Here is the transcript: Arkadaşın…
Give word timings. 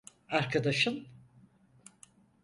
Arkadaşın… 0.29 1.07